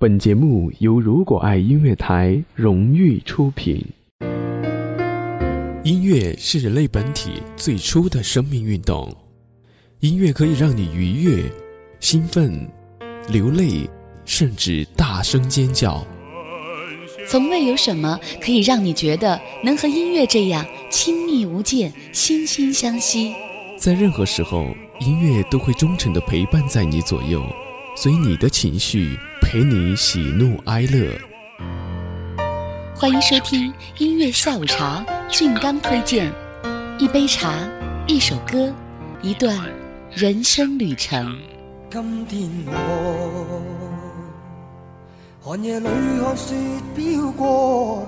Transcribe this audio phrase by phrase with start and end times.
[0.00, 3.84] 本节目由如果爱音乐台荣誉出品。
[5.84, 9.14] 音乐是人类本体最初的生命运动，
[9.98, 11.44] 音乐可以让你愉悦、
[12.00, 12.66] 兴奋、
[13.28, 13.86] 流泪，
[14.24, 16.02] 甚至大声尖叫。
[17.28, 23.34] 从未有什么可以让你觉得能和音乐这样亲密无间、惺惺相惜。
[23.76, 27.44] 在任何时候，音乐都会忠诚的陪伴在你左右，
[27.94, 29.14] 随你的情绪。
[29.52, 31.20] 陪你喜怒哀乐，
[32.94, 35.04] 欢迎收听音乐下午茶。
[35.28, 36.32] 俊刚推荐
[37.00, 37.52] 一杯茶，
[38.06, 38.72] 一首歌，
[39.22, 39.58] 一段
[40.12, 41.36] 人生旅程。
[41.90, 43.60] 今天我
[45.40, 45.88] 寒夜里
[46.22, 46.54] 看雪
[46.94, 48.06] 飘过，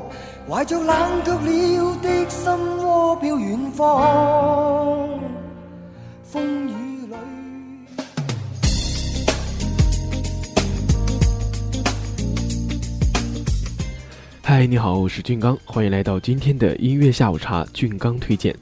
[0.49, 2.53] 怀着冷却了的心
[2.87, 5.09] 窝飘远方。
[6.23, 6.92] 风雨。
[14.45, 17.65] 嗨，你好，我是俊刚，欢迎来到今天的音乐下午茶。
[17.73, 18.53] 俊刚推荐，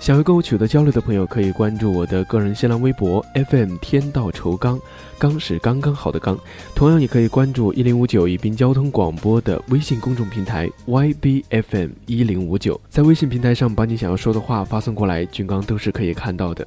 [0.00, 4.80] 想要跟我取得交流的朋友，可以关注我的个人新浪微博 FM 天道酬刚，
[5.18, 6.36] 刚是刚刚好的刚。
[6.74, 16.66] 同样，也可以关注一零五九宜宾交通广播的微信公众平台 YBFM 一零五九，在微信平台上把你想要说的话发送过来，俊刚都是可以看到的。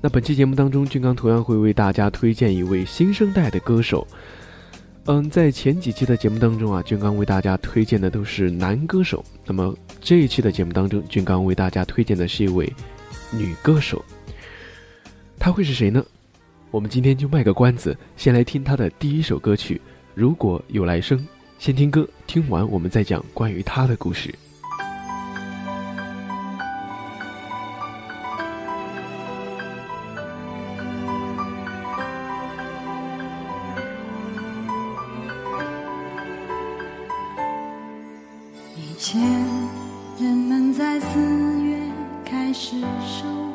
[0.00, 4.04] 那本期节目当中，俊刚同样会为大家推荐一位新生代的歌手。
[5.06, 9.24] 嗯，在前几期的节目当中啊，俊刚为大家推荐的都是男歌手。
[9.44, 12.72] 那么这一期的节目当中，俊刚为大家推荐的是一位
[13.32, 14.04] 女歌手。
[15.40, 16.04] 她会是谁呢？
[16.70, 19.74] 我们今天就卖个关子，先来听她的第一首歌曲
[20.14, 21.18] 《如果有来生》。
[21.58, 24.32] 先听歌，听完我们再讲关于她的故事。
[40.18, 41.78] 人们在四月
[42.24, 43.51] 开始收获。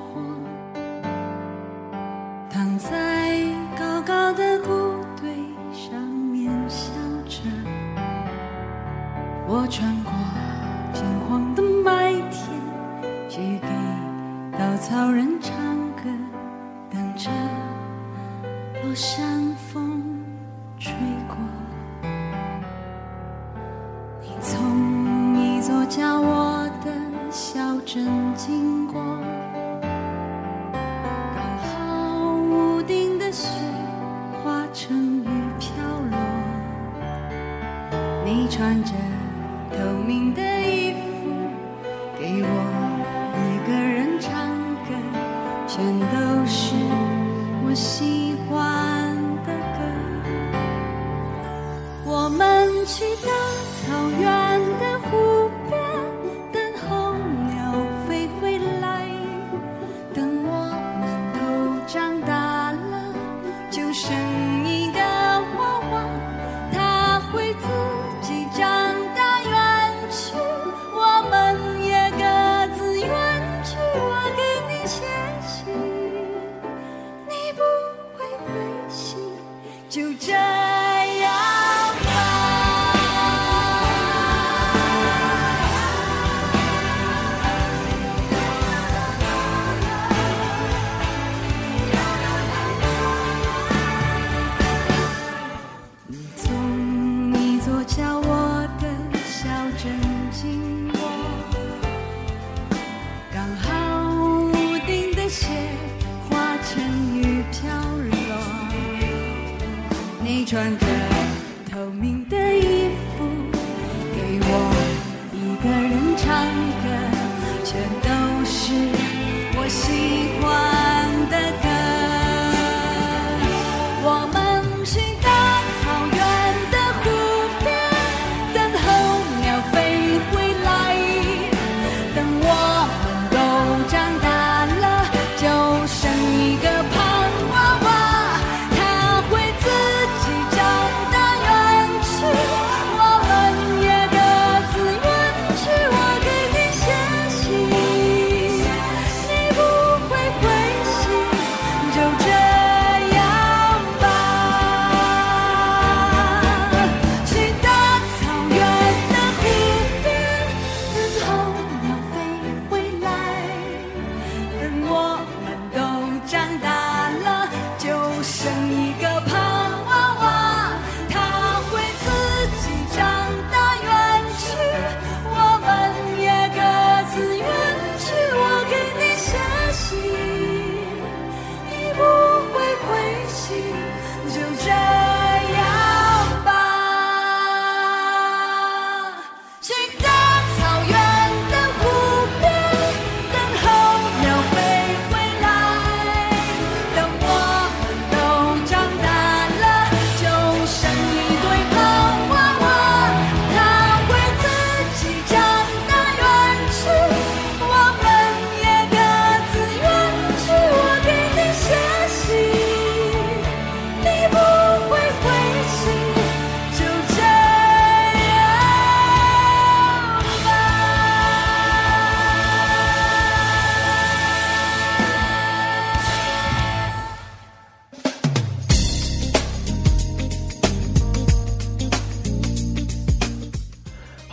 [27.87, 29.01] 正经过，
[31.33, 33.47] 刚好屋顶的雪
[34.43, 35.27] 化成雨
[35.57, 35.71] 飘
[36.11, 36.17] 落，
[38.25, 38.91] 你穿着。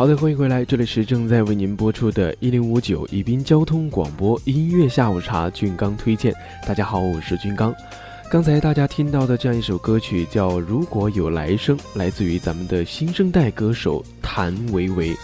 [0.04, 6.30] 好的，欢迎回来，这里是正在为您播出的一零五九宜宾交通广播音乐下午茶，俊刚推荐。
[6.68, 7.74] 大家好，我是俊刚。
[8.30, 15.14] 刚才大家听到的这样一首歌曲叫《如果有来生》，来自于咱们的新生代歌手谭维维。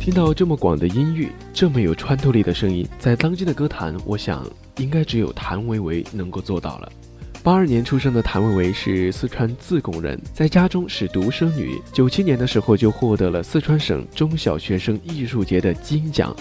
[0.00, 4.46] 听到这么广的音域，这么有穿透力的声音，在当今的歌坛，我想
[4.76, 6.92] 应该只有谭维维能够做到了。
[7.42, 11.80] 八二年出生的谭维维是四川自贡人，在家中是独生女。
[11.90, 16.36] 九七年的时候就获得了四川省中小学生艺术节的金奖。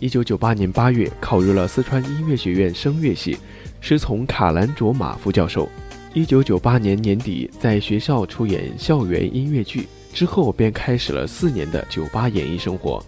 [0.00, 3.36] 一九九八年八月考入了四川音乐学院声乐系，
[3.82, 5.68] 师从卡兰卓玛副教授。
[6.14, 13.04] 一九九八年年底在学校出演校园音乐剧，之后便开始了四年的酒吧演艺生活。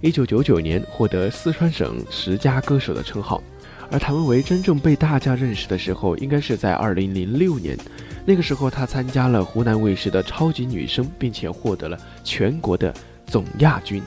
[0.00, 3.42] 一九九九年获得四川省十佳歌手的称号。
[3.90, 7.76] 而谭维维真正被大家认识的时候，应该是在二零零六年，
[8.24, 12.92] 那个时候她参加了湖南卫视的超级女声，并且获得了全国的
[13.26, 14.02] 总亚军。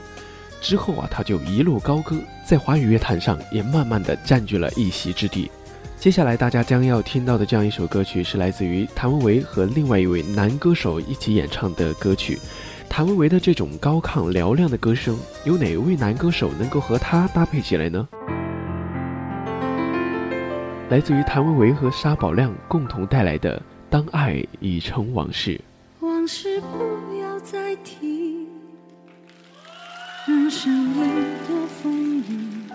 [0.62, 5.50] 之后啊，她就一路高歌，在华语乐坛上也慢慢的占据了一席之地。
[5.98, 12.40] 接下来大家将要听到的这样一首歌曲，是来自于谭维维和另外一位男歌手一起演唱的歌曲。
[12.88, 18.08] 谭维维的这种高亢嘹亮的歌声，有哪位男歌手能够和她搭配起来呢？
[20.92, 23.58] 来自于谭维维和沙宝亮共同带来的
[23.90, 25.52] 《当爱已成往事》。
[26.06, 28.46] 往事不要再提，
[30.28, 30.98] 人生已
[31.48, 32.68] 多风雨，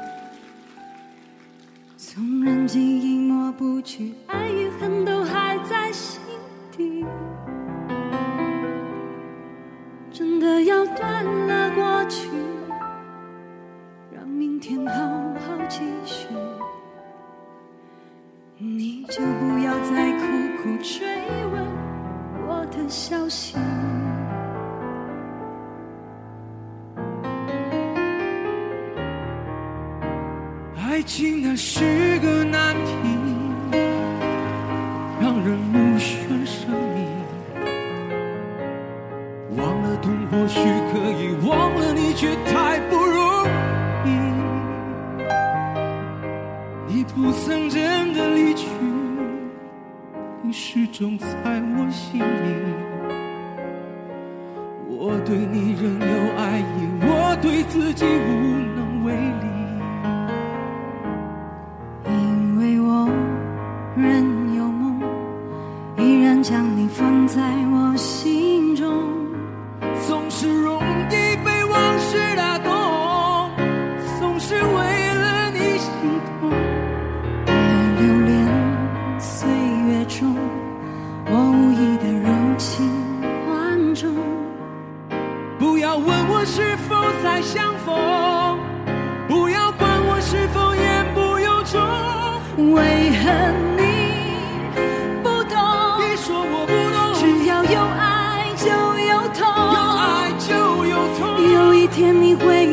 [1.99, 6.19] 纵然记忆抹不去，爱与恨都还在心
[6.75, 7.05] 底。
[10.11, 12.31] 真的要断了过去，
[14.11, 16.29] 让明天好好继续。
[18.59, 20.25] 你就不要再苦
[20.63, 21.07] 苦追
[21.53, 21.63] 问
[22.49, 23.55] 我的消息。
[30.75, 32.36] 爱情它是个
[50.47, 52.25] 你始终在我心里。
[54.89, 56.63] 我对你仍有爱意，
[57.03, 59.56] 我对自己无能为力。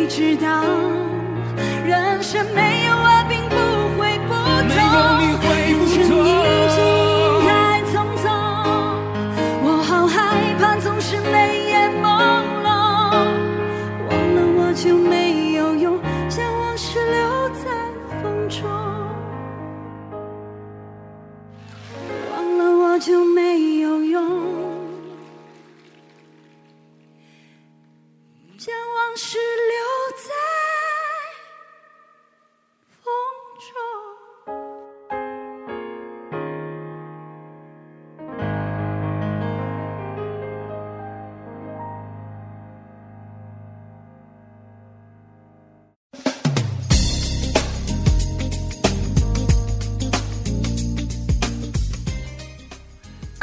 [0.07, 0.63] 知道，
[1.86, 2.82] 人生没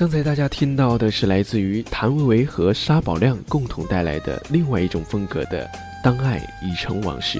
[0.00, 5.66] 刚才大家听到的是来自于谭维维和沙宝亮共同带来的另外一种风格的
[6.02, 7.38] 《当爱已成往事》。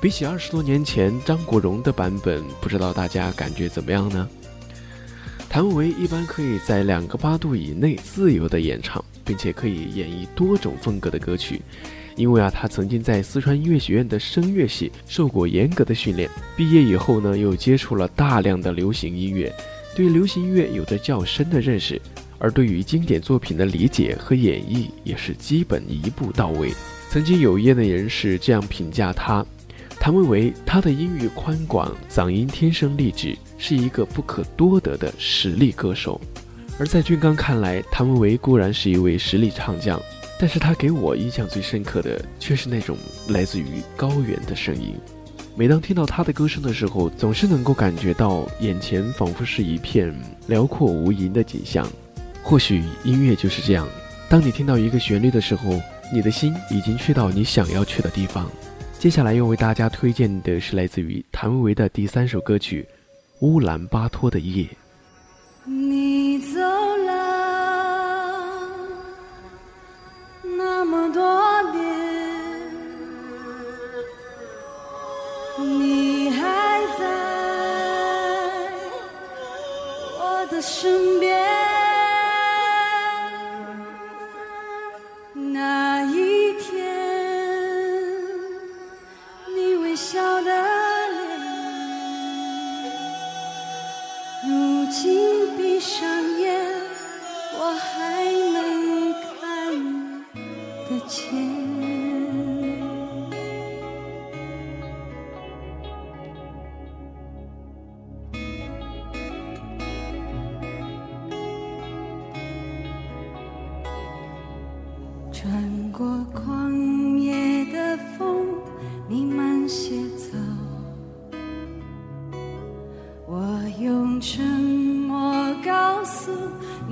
[0.00, 4.26] 比起二十多年前张国荣的版本，不知道大家感觉怎么样呢？
[5.50, 11.60] 谭维维一般可以在两个八度以内自由的演唱，并且可以演绎多种风格的歌曲。
[12.16, 19.52] 因为啊，他曾经在四川音乐学院的声乐系受过严格的训练，毕业以后呢，又接触了大量的流行音乐。
[19.94, 22.00] 对流行音乐有着较深的认识，
[22.38, 26.72] 而对于经典作品的理解和演绎也是基本一步到位。
[27.10, 29.44] 曾经有业内人士这样评价他：
[30.00, 36.20] 谭维维，他的音域宽广，嗓音天生丽质，是一个不可多得的实力歌手。
[36.78, 40.00] 而在俊刚看来，谭维维固然是一位实力唱将，
[40.40, 42.96] 但是他给我印象最深刻的却是那种
[43.28, 44.94] 来自于高原的声音。
[45.54, 50.14] 每当听到他的歌声的时候，总是能够感觉到眼前仿佛是一片
[50.46, 51.86] 辽阔无垠的景象。
[52.42, 53.86] 或许音乐就是这样，
[54.30, 55.78] 当你听到一个旋律的时候，
[56.12, 58.50] 你的心已经去到你想要去的地方。
[58.98, 62.86] 接下来要为大家推荐的是来自于谭维维的第三首歌曲
[63.46, 64.64] 《乌兰巴托的夜》。
[80.62, 81.36] 身边。
[85.34, 86.86] 那一天，
[89.54, 90.52] 你微笑的脸。
[94.48, 96.72] 如今闭上眼，
[97.58, 99.40] 我还能看
[100.88, 101.61] 得见。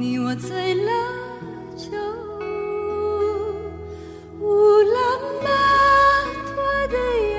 [0.00, 0.90] 你，我醉了
[1.76, 1.90] 酒。
[4.40, 4.47] 乌
[4.95, 4.99] 兰
[5.45, 5.49] 巴
[6.47, 6.54] 托
[6.88, 6.97] 的
[7.28, 7.37] 夜，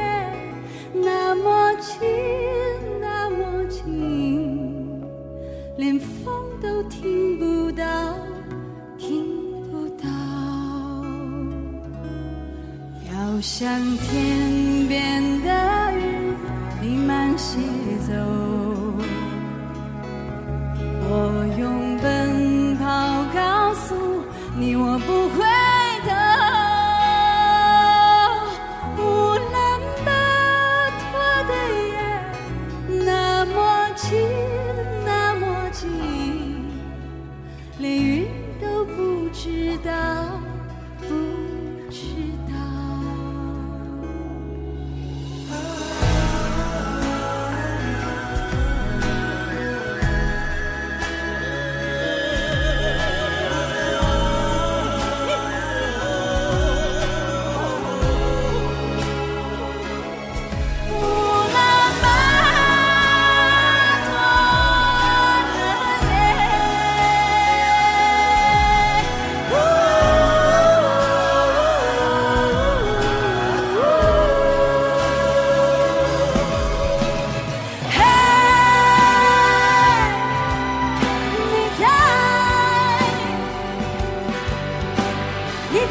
[0.93, 1.97] 那么静，
[2.99, 3.81] 那么静，
[5.75, 7.83] 连风都听不到，
[8.95, 9.25] 听
[9.71, 10.07] 不到。
[13.03, 15.30] 飘向天边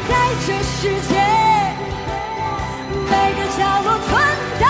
[0.07, 0.11] 在
[0.45, 1.15] 这世界。
[3.09, 4.09] 每个角落存
[4.59, 4.60] 在。